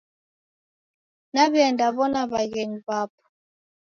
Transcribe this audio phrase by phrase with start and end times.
[1.33, 3.23] Naw'iaendaw'ona w'aghenyu w'apo.